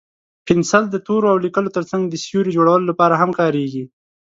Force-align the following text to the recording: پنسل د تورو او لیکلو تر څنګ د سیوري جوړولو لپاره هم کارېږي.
پنسل 0.47 0.83
د 0.91 0.95
تورو 1.05 1.25
او 1.33 1.37
لیکلو 1.45 1.69
تر 1.77 1.83
څنګ 1.91 2.01
د 2.07 2.15
سیوري 2.25 2.51
جوړولو 2.57 2.89
لپاره 2.91 3.15
هم 3.21 3.31
کارېږي. 3.39 3.83